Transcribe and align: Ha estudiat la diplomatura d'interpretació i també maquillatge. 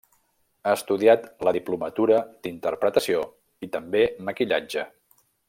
Ha 0.65 0.71
estudiat 0.77 1.27
la 1.47 1.53
diplomatura 1.57 2.17
d'interpretació 2.47 3.21
i 3.69 3.71
també 3.77 4.03
maquillatge. 4.31 4.89